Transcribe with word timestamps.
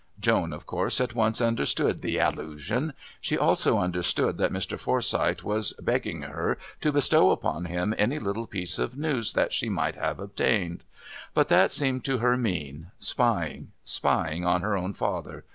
Joan 0.19 0.51
of 0.51 0.65
course 0.65 0.99
at 0.99 1.13
once 1.13 1.41
understood 1.41 2.01
the 2.01 2.17
allusion. 2.17 2.93
She 3.21 3.37
also 3.37 3.77
understood 3.77 4.39
that 4.39 4.51
Mr. 4.51 4.79
Forsyth 4.79 5.43
was 5.43 5.73
begging 5.73 6.23
her 6.23 6.57
to 6.79 6.91
bestow 6.91 7.29
upon 7.29 7.65
him 7.65 7.93
any 7.99 8.17
little 8.17 8.47
piece 8.47 8.79
of 8.79 8.97
news 8.97 9.33
that 9.33 9.53
she 9.53 9.69
might 9.69 9.93
have 9.97 10.19
obtained. 10.19 10.85
But 11.35 11.49
that 11.49 11.71
seemed 11.71 12.03
to 12.05 12.17
her 12.17 12.35
mean 12.35 12.89
spying 12.97 13.73
spying 13.85 14.43
on 14.43 14.61
her 14.63 14.75
own 14.75 14.95
father. 14.95 15.45